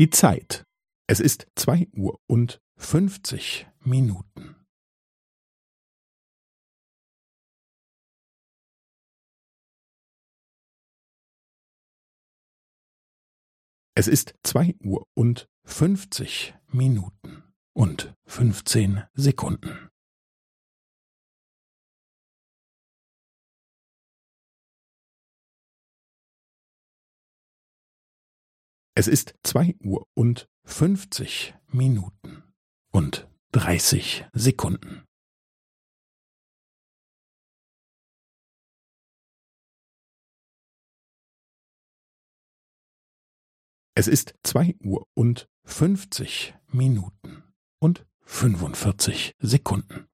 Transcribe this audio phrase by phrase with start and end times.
[0.00, 0.64] Die Zeit.
[1.08, 4.56] Es ist zwei Uhr und fünfzig Minuten.
[13.94, 17.42] Es ist zwei Uhr und fünfzig Minuten
[17.74, 19.89] und fünfzehn Sekunden.
[29.00, 32.42] Es ist zwei Uhr und fünfzig Minuten
[32.92, 35.06] und dreißig Sekunden.
[43.94, 47.42] Es ist zwei Uhr und fünfzig Minuten
[47.78, 50.09] und fünfundvierzig Sekunden.